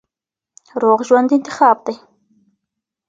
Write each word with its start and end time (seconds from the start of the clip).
روغ 0.81 0.99
ژوند 1.07 1.29
انتخاب 1.37 1.77
دی. 1.85 1.95